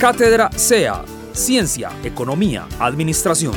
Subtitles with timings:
[0.00, 1.04] Cátedra SEA,
[1.34, 3.52] Ciencia, Economía, Administración.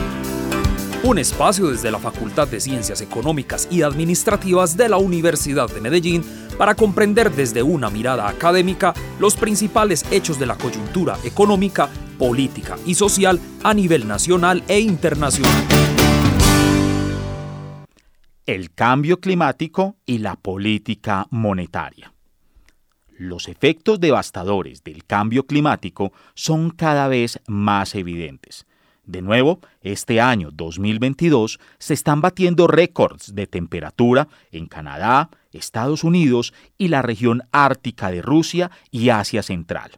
[1.02, 6.22] Un espacio desde la Facultad de Ciencias Económicas y Administrativas de la Universidad de Medellín
[6.58, 11.88] para comprender desde una mirada académica los principales hechos de la coyuntura económica,
[12.20, 15.64] política y social a nivel nacional e internacional.
[18.46, 22.13] El cambio climático y la política monetaria.
[23.18, 28.66] Los efectos devastadores del cambio climático son cada vez más evidentes.
[29.06, 36.54] De nuevo, este año 2022 se están batiendo récords de temperatura en Canadá, Estados Unidos
[36.78, 39.92] y la región ártica de Rusia y Asia Central.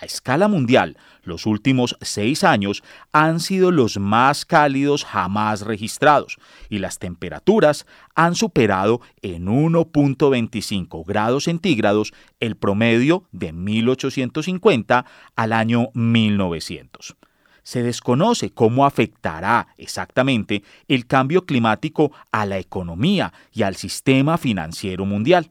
[0.00, 6.36] A escala mundial, los últimos seis años han sido los más cálidos jamás registrados
[6.68, 7.84] y las temperaturas
[8.14, 17.16] han superado en 1.25 grados centígrados el promedio de 1850 al año 1900
[17.64, 25.04] se desconoce cómo afectará exactamente el cambio climático a la economía y al sistema financiero
[25.04, 25.50] mundial.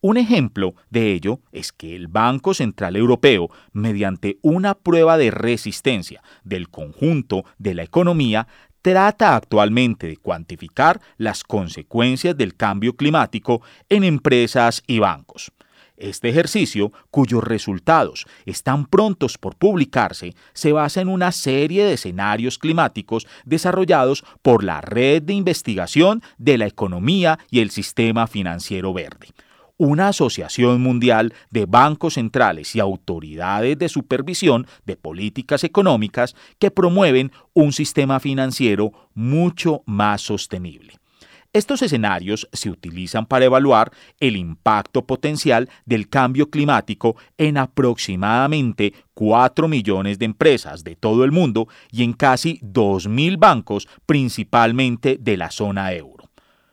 [0.00, 6.22] Un ejemplo de ello es que el Banco Central Europeo, mediante una prueba de resistencia
[6.44, 8.46] del conjunto de la economía,
[8.80, 15.50] trata actualmente de cuantificar las consecuencias del cambio climático en empresas y bancos.
[15.96, 22.56] Este ejercicio, cuyos resultados están prontos por publicarse, se basa en una serie de escenarios
[22.56, 29.34] climáticos desarrollados por la Red de Investigación de la Economía y el Sistema Financiero Verde
[29.78, 37.32] una asociación mundial de bancos centrales y autoridades de supervisión de políticas económicas que promueven
[37.54, 40.98] un sistema financiero mucho más sostenible.
[41.54, 43.90] Estos escenarios se utilizan para evaluar
[44.20, 51.32] el impacto potencial del cambio climático en aproximadamente 4 millones de empresas de todo el
[51.32, 56.17] mundo y en casi 2.000 bancos, principalmente de la zona euro.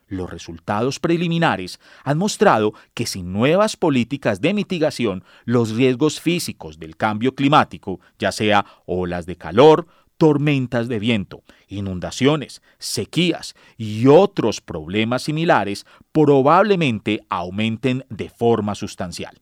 [0.08, 6.96] Los resultados preliminares han mostrado que sin nuevas políticas de mitigación, los riesgos físicos del
[6.96, 15.24] cambio climático, ya sea olas de calor, tormentas de viento, inundaciones, sequías y otros problemas
[15.24, 19.42] similares, probablemente aumenten de forma sustancial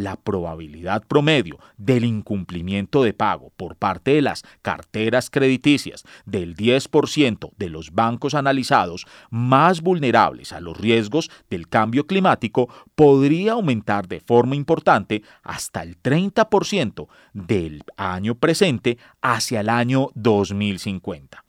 [0.00, 7.52] la probabilidad promedio del incumplimiento de pago por parte de las carteras crediticias del 10%
[7.56, 14.20] de los bancos analizados más vulnerables a los riesgos del cambio climático podría aumentar de
[14.20, 21.44] forma importante hasta el 30% del año presente hacia el año 2050.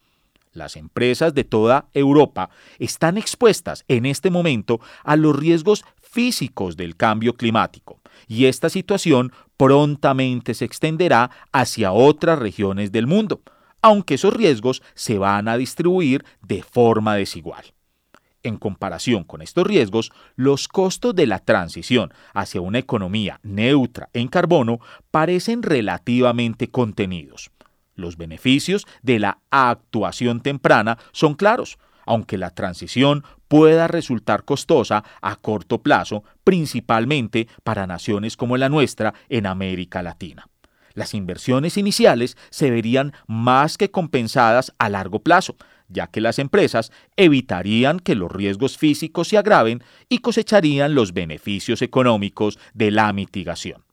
[0.52, 6.96] Las empresas de toda Europa están expuestas en este momento a los riesgos físicos del
[6.96, 13.42] cambio climático y esta situación prontamente se extenderá hacia otras regiones del mundo,
[13.80, 17.64] aunque esos riesgos se van a distribuir de forma desigual.
[18.44, 24.28] En comparación con estos riesgos, los costos de la transición hacia una economía neutra en
[24.28, 24.80] carbono
[25.10, 27.52] parecen relativamente contenidos.
[27.94, 35.36] Los beneficios de la actuación temprana son claros, aunque la transición pueda resultar costosa a
[35.36, 40.48] corto plazo, principalmente para naciones como la nuestra en América Latina.
[40.94, 45.56] Las inversiones iniciales se verían más que compensadas a largo plazo,
[45.88, 51.82] ya que las empresas evitarían que los riesgos físicos se agraven y cosecharían los beneficios
[51.82, 53.84] económicos de la mitigación.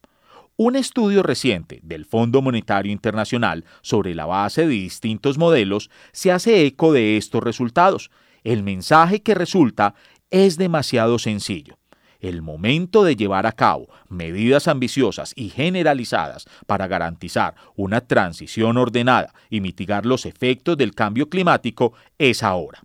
[0.61, 6.65] Un estudio reciente del Fondo Monetario Internacional sobre la base de distintos modelos se hace
[6.65, 8.11] eco de estos resultados.
[8.43, 9.95] El mensaje que resulta
[10.29, 11.77] es demasiado sencillo.
[12.19, 19.33] El momento de llevar a cabo medidas ambiciosas y generalizadas para garantizar una transición ordenada
[19.49, 22.81] y mitigar los efectos del cambio climático es ahora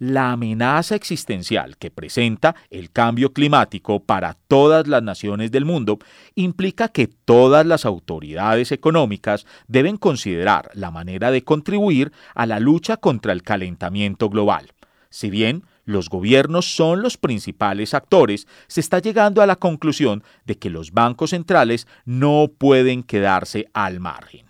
[0.00, 5.98] la amenaza existencial que presenta el cambio climático para todas las naciones del mundo
[6.34, 12.96] implica que todas las autoridades económicas deben considerar la manera de contribuir a la lucha
[12.96, 14.72] contra el calentamiento global.
[15.10, 20.56] Si bien los gobiernos son los principales actores, se está llegando a la conclusión de
[20.56, 24.46] que los bancos centrales no pueden quedarse al margen.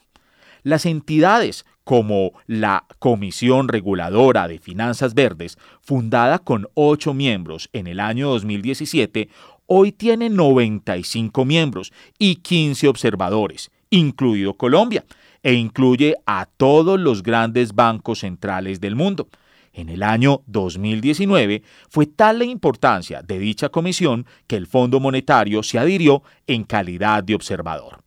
[0.62, 7.98] Las entidades como la Comisión Reguladora de Finanzas Verdes, fundada con ocho miembros en el
[7.98, 9.28] año 2017,
[9.66, 15.04] hoy tiene 95 miembros y 15 observadores, incluido Colombia,
[15.42, 19.28] e incluye a todos los grandes bancos centrales del mundo.
[19.72, 25.64] En el año 2019 fue tal la importancia de dicha comisión que el Fondo Monetario
[25.64, 28.04] se adhirió en calidad de observador.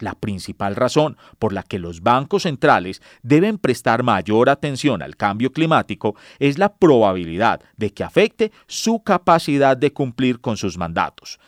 [0.00, 5.52] La principal razón por la que los bancos centrales deben prestar mayor atención al cambio
[5.52, 11.38] climático es la probabilidad de que afecte su capacidad de cumplir con sus mandatos.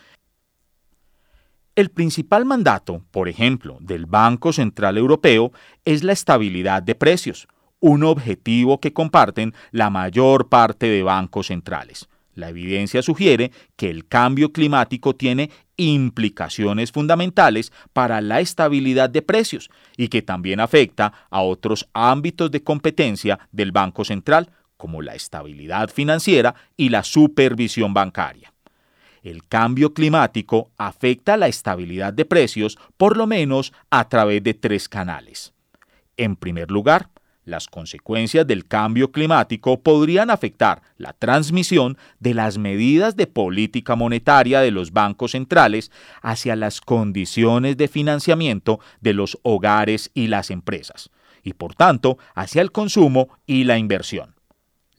[1.75, 5.53] El principal mandato, por ejemplo, del Banco Central Europeo
[5.87, 7.49] es la estabilidad de precios,
[7.81, 12.11] un objetivo que comparten la mayor parte de bancos centrales.
[12.35, 19.71] La evidencia sugiere que el cambio climático tiene implicaciones fundamentales para la estabilidad de precios
[19.97, 25.91] y que también afecta a otros ámbitos de competencia del Banco Central, como la estabilidad
[25.91, 28.53] financiera y la supervisión bancaria.
[29.23, 34.89] El cambio climático afecta la estabilidad de precios por lo menos a través de tres
[34.89, 35.53] canales.
[36.17, 37.09] En primer lugar,
[37.45, 44.61] las consecuencias del cambio climático podrían afectar la transmisión de las medidas de política monetaria
[44.61, 45.91] de los bancos centrales
[46.21, 51.11] hacia las condiciones de financiamiento de los hogares y las empresas,
[51.43, 54.35] y por tanto hacia el consumo y la inversión.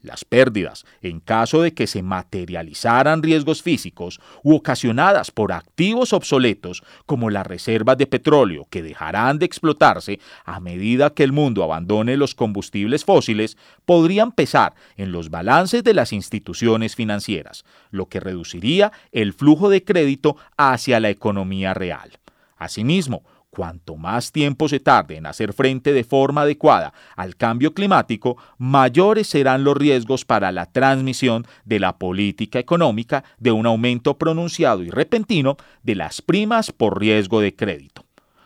[0.04, 6.84] Las pérdidas, en caso de que se materializaran riesgos físicos u ocasionadas por activos obsoletos
[7.06, 12.18] como las reservas de petróleo que dejarán de explotarse a medida que el mundo abandone
[12.18, 18.92] los combustibles fósiles, podrían pesar en los balances de las instituciones financieras, lo que reduciría
[19.14, 22.20] el flujo de crédito hacia la economía real.
[22.58, 23.24] Asimismo,
[23.56, 29.28] Cuanto más tiempo se tarde en hacer frente de forma adecuada al cambio climático, mayores
[29.28, 34.90] serán los riesgos para la transmisión de la política económica de un aumento pronunciado y
[34.90, 38.03] repentino de las primas por riesgo de crédito.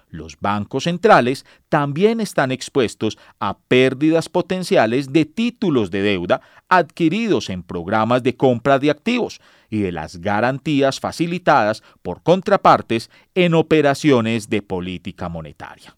[0.09, 7.62] Los bancos centrales también están expuestos a pérdidas potenciales de títulos de deuda adquiridos en
[7.62, 14.62] programas de compra de activos y de las garantías facilitadas por contrapartes en operaciones de
[14.62, 15.98] política monetaria.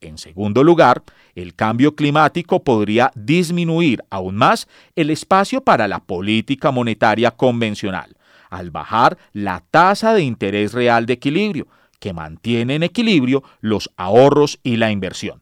[0.00, 1.04] En segundo lugar,
[1.36, 4.66] el cambio climático podría disminuir aún más
[4.96, 8.16] el espacio para la política monetaria convencional,
[8.50, 11.68] al bajar la tasa de interés real de equilibrio,
[12.02, 15.40] que mantiene en equilibrio los ahorros y la inversión.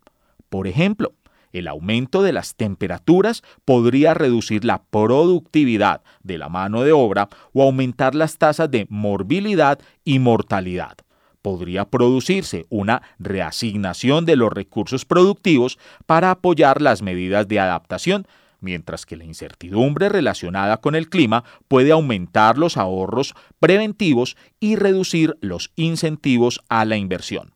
[0.51, 1.15] Por ejemplo,
[1.55, 7.63] el aumento de las temperaturas podría reducir la productividad de la mano de obra o
[7.63, 10.99] aumentar las tasas de morbilidad y mortalidad.
[11.41, 18.27] Podría producirse una reasignación de los recursos productivos para apoyar las medidas de adaptación
[18.61, 25.37] mientras que la incertidumbre relacionada con el clima puede aumentar los ahorros preventivos y reducir
[25.41, 27.55] los incentivos a la inversión.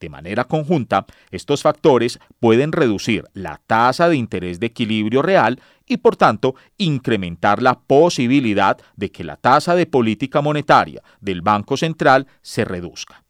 [0.00, 5.98] De manera conjunta, estos factores pueden reducir la tasa de interés de equilibrio real y,
[5.98, 12.26] por tanto, incrementar la posibilidad de que la tasa de política monetaria del Banco Central
[12.40, 13.24] se reduzca.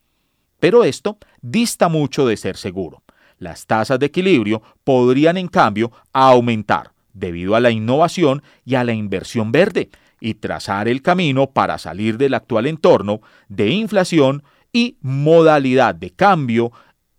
[0.60, 3.02] Pero esto dista mucho de ser seguro.
[3.38, 8.92] Las tasas de equilibrio podrían, en cambio, aumentar, debido a la innovación y a la
[8.92, 9.90] inversión verde,
[10.20, 14.42] y trazar el camino para salir del actual entorno de inflación
[14.72, 16.72] y modalidad de cambio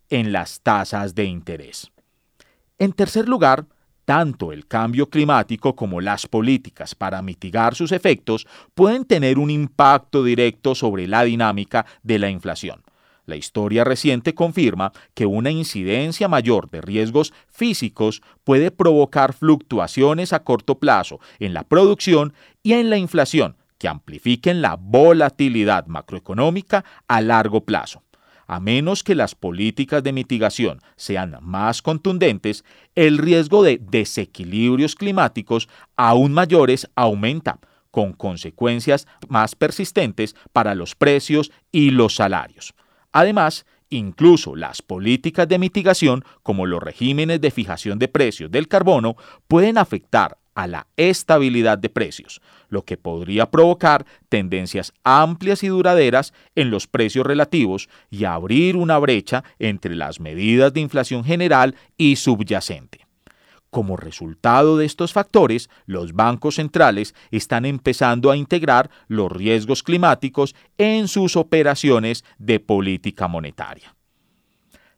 [0.09, 1.91] en las tasas de interés.
[2.77, 3.65] En tercer lugar,
[4.05, 10.23] tanto el cambio climático como las políticas para mitigar sus efectos pueden tener un impacto
[10.23, 12.83] directo sobre la dinámica de la inflación.
[13.25, 20.43] La historia reciente confirma que una incidencia mayor de riesgos físicos puede provocar fluctuaciones a
[20.43, 27.21] corto plazo en la producción y en la inflación que amplifiquen la volatilidad macroeconómica a
[27.21, 28.03] largo plazo.
[28.45, 35.69] A menos que las políticas de mitigación sean más contundentes, el riesgo de desequilibrios climáticos
[35.95, 37.59] aún mayores aumenta,
[37.91, 42.73] con consecuencias más persistentes para los precios y los salarios.
[43.11, 49.15] Además, incluso las políticas de mitigación, como los regímenes de fijación de precios del carbono,
[49.47, 56.33] pueden afectar a la estabilidad de precios, lo que podría provocar tendencias amplias y duraderas
[56.55, 62.17] en los precios relativos y abrir una brecha entre las medidas de inflación general y
[62.17, 63.00] subyacente.
[63.71, 70.55] Como resultado de estos factores, los bancos centrales están empezando a integrar los riesgos climáticos
[70.77, 73.95] en sus operaciones de política monetaria.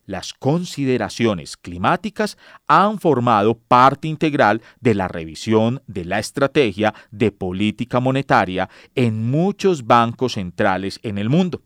[0.08, 2.38] Las consideraciones climáticas
[2.68, 9.86] han formado parte integral de la revisión de la estrategia de política monetaria en muchos
[9.86, 11.62] bancos centrales en el mundo.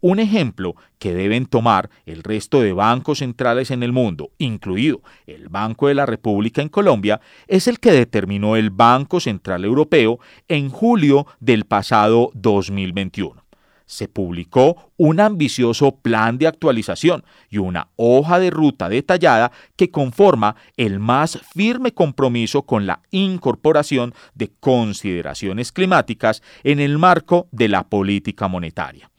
[0.00, 5.48] Un ejemplo que deben tomar el resto de bancos centrales en el mundo, incluido el
[5.48, 10.70] Banco de la República en Colombia, es el que determinó el Banco Central Europeo en
[10.70, 13.42] julio del pasado 2021.
[13.86, 20.56] se publicó un ambicioso plan de actualización y una hoja de ruta detallada que conforma
[20.76, 27.88] el más firme compromiso con la incorporación de consideraciones climáticas en el marco de la
[27.88, 29.10] política monetaria.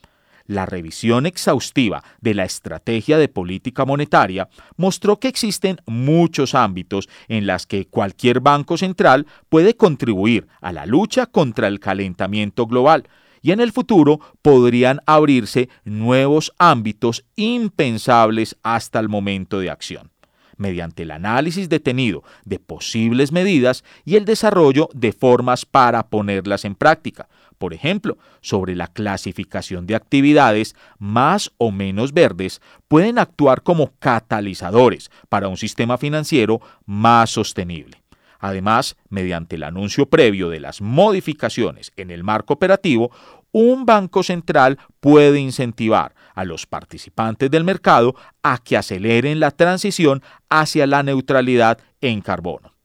[0.50, 7.46] La revisión exhaustiva de la estrategia de política monetaria mostró que existen muchos ámbitos en
[7.46, 13.08] los que cualquier banco central puede contribuir a la lucha contra el calentamiento global,
[13.44, 20.10] y en el futuro podrían abrirse nuevos ámbitos impensables hasta el momento de acción.
[20.58, 26.74] Mediante el análisis detenido de posibles medidas y el desarrollo de formas para ponerlas en
[26.74, 27.30] práctica,
[27.60, 35.12] por ejemplo, sobre la clasificación de actividades más o menos verdes, pueden actuar como catalizadores
[35.28, 38.02] para un sistema financiero más sostenible.
[38.40, 43.12] Además, mediante el anuncio previo de las modificaciones en el marco operativo,
[43.52, 50.24] un banco central puede incentivar a los participantes del mercado a que aceleren la transición
[50.50, 52.79] hacia la neutralidad en carbono.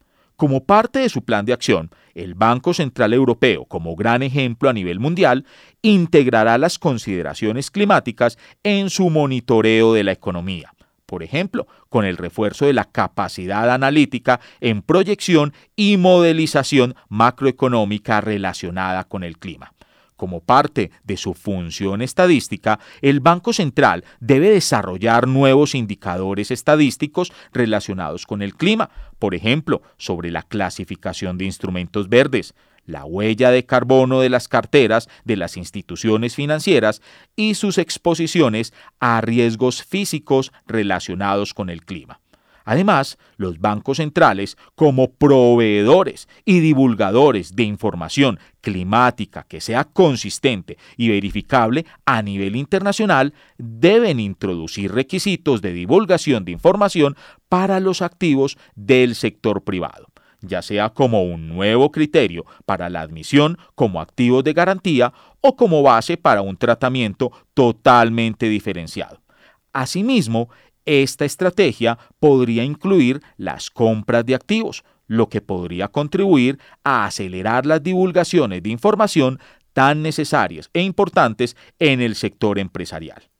[0.45, 4.75] Como parte de su plan de acción, el Banco Central Europeo, como gran ejemplo a
[4.75, 5.47] nivel mundial,
[5.81, 10.75] integrará las consideraciones climáticas en su monitoreo de la economía
[11.07, 19.05] por ejemplo, con el refuerzo de la capacidad analítica en proyección y modelización macroeconómica relacionada
[19.05, 19.73] con el clima.
[20.17, 28.25] Como parte de su función estadística, el Banco Central debe desarrollar nuevos indicadores estadísticos relacionados
[28.25, 28.91] con el clima,
[29.25, 32.54] por ejemplo, sobre la clasificación de instrumentos verdes,
[32.85, 37.00] la huella de carbono de las carteras de las instituciones financieras
[37.35, 42.21] y sus exposiciones a riesgos físicos relacionados con el clima.
[42.64, 51.09] Además, los bancos centrales, como proveedores y divulgadores de información climática que sea consistente y
[51.09, 57.16] verificable a nivel internacional, deben introducir requisitos de divulgación de información
[57.49, 60.09] para los activos del sector privado
[60.47, 65.83] ya sea como un nuevo criterio para la admisión como activos de garantía o como
[65.83, 69.21] base para un tratamiento totalmente diferenciado.
[69.73, 70.50] Asimismo,
[70.87, 77.83] esta estrategia podría incluir las compras de activos, lo que podría contribuir a acelerar las
[77.83, 79.38] divulgaciones de información
[79.73, 83.34] tan necesarias e importantes en el sector empresarial.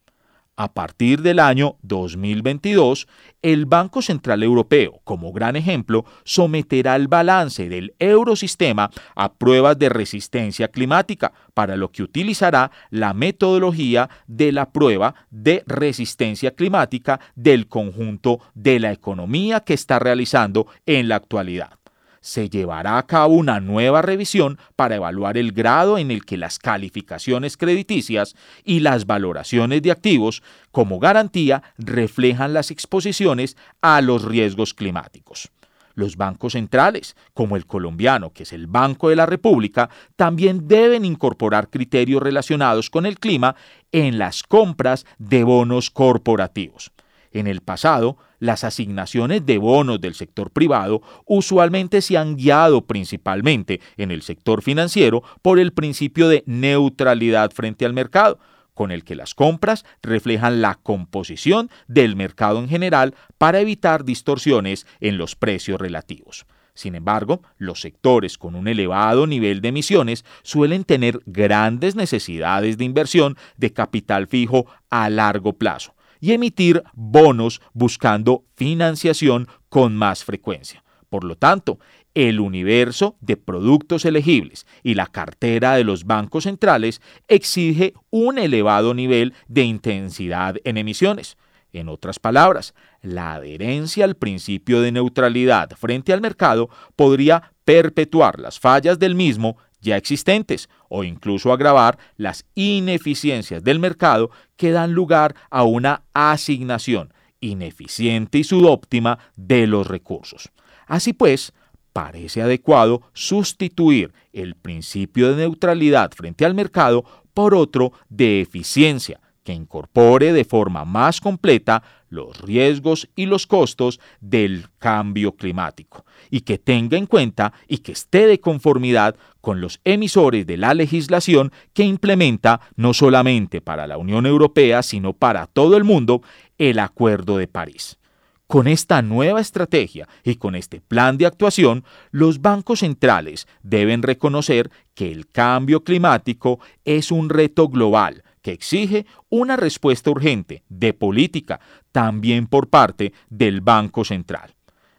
[0.56, 3.08] A partir del año 2022,
[3.42, 9.88] el Banco Central Europeo, como gran ejemplo, someterá el balance del eurosistema a pruebas de
[9.88, 17.66] resistencia climática, para lo que utilizará la metodología de la prueba de resistencia climática del
[17.66, 21.78] conjunto de la economía que está realizando en la actualidad
[22.24, 26.58] se llevará a cabo una nueva revisión para evaluar el grado en el que las
[26.58, 34.72] calificaciones crediticias y las valoraciones de activos como garantía reflejan las exposiciones a los riesgos
[34.72, 35.50] climáticos.
[35.94, 41.04] Los bancos centrales, como el colombiano, que es el Banco de la República, también deben
[41.04, 43.54] incorporar criterios relacionados con el clima
[43.92, 46.90] en las compras de bonos corporativos.
[47.34, 53.80] En el pasado, las asignaciones de bonos del sector privado usualmente se han guiado principalmente
[53.96, 58.38] en el sector financiero por el principio de neutralidad frente al mercado,
[58.72, 64.86] con el que las compras reflejan la composición del mercado en general para evitar distorsiones
[65.00, 66.46] en los precios relativos.
[66.72, 72.84] Sin embargo, los sectores con un elevado nivel de emisiones suelen tener grandes necesidades de
[72.84, 80.82] inversión de capital fijo a largo plazo, y emitir bonos buscando financiación con más frecuencia.
[81.10, 81.78] Por lo tanto,
[82.14, 88.94] el universo de productos elegibles y la cartera de los bancos centrales exige un elevado
[88.94, 91.36] nivel de intensidad en emisiones.
[91.74, 98.58] En otras palabras, la adherencia al principio de neutralidad frente al mercado podría perpetuar las
[98.58, 105.36] fallas del mismo ya existentes o incluso agravar las ineficiencias del mercado que dan lugar
[105.50, 110.50] a una asignación ineficiente y subóptima de los recursos.
[110.86, 111.52] Así pues,
[111.92, 119.52] parece adecuado sustituir el principio de neutralidad frente al mercado por otro de eficiencia, que
[119.52, 126.58] incorpore de forma más completa los riesgos y los costos del cambio climático y que
[126.58, 131.84] tenga en cuenta y que esté de conformidad con los emisores de la legislación que
[131.84, 136.22] implementa no solamente para la Unión Europea, sino para todo el mundo
[136.58, 137.98] el Acuerdo de París.
[138.46, 144.70] Con esta nueva estrategia y con este plan de actuación, los bancos centrales deben reconocer
[144.94, 151.60] que el cambio climático es un reto global que exige una respuesta urgente de política
[151.92, 154.54] también por parte del Banco Central.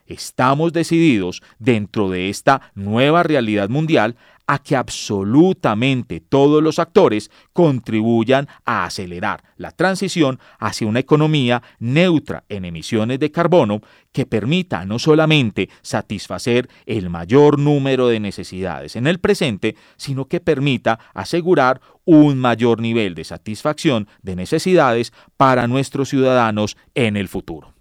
[0.08, 8.48] Estamos decididos dentro de esta nueva realidad mundial a que absolutamente todos los actores contribuyan
[8.66, 15.00] a acelerar la transición hacia una economía neutra en emisiones de carbono que permita no
[15.00, 22.38] solamente satisfacer el mayor número de necesidades en el presente, sino que permita asegurar un
[22.38, 27.74] mayor nivel de satisfacción de necesidades para nuestros ciudadanos en el futuro.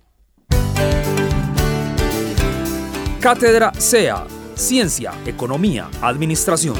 [3.21, 6.77] Cátedra SEA Ciencia, Economía, Administración.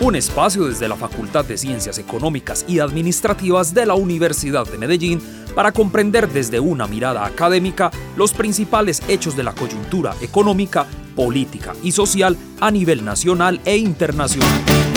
[0.00, 5.20] Un espacio desde la Facultad de Ciencias Económicas y Administrativas de la Universidad de Medellín
[5.54, 11.92] para comprender desde una mirada académica los principales hechos de la coyuntura económica, política y
[11.92, 14.91] social a nivel nacional e internacional.